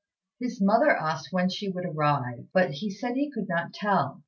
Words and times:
His 0.39 0.59
mother 0.59 0.89
asked 0.97 1.27
when 1.29 1.47
she 1.49 1.69
would 1.69 1.85
arrive; 1.85 2.47
but 2.53 2.71
he 2.71 2.89
said 2.89 3.13
he 3.15 3.29
could 3.29 3.47
not 3.47 3.71
tell. 3.71 4.19